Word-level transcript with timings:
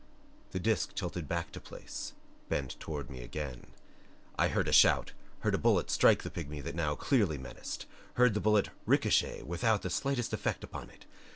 The 0.49 0.59
disc 0.59 0.95
tilted 0.95 1.27
back 1.27 1.51
to 1.51 1.59
place, 1.59 2.13
bent 2.49 2.75
toward 2.79 3.11
me 3.11 3.21
again. 3.21 3.67
I 4.35 4.47
heard 4.47 4.67
a 4.67 4.71
shout; 4.71 5.11
heard 5.41 5.53
a 5.53 5.59
bullet 5.59 5.91
strike 5.91 6.23
the 6.23 6.31
pigmy 6.31 6.59
that 6.61 6.73
now 6.73 6.95
clearly 6.95 7.37
menaced; 7.37 7.85
heard 8.15 8.33
the 8.33 8.41
bullet 8.41 8.69
ricochet 8.87 9.43
without 9.43 9.83
the 9.83 9.91
slightest 9.91 10.33
effect 10.33 10.63
upon 10.63 10.89
it. 10.89 11.05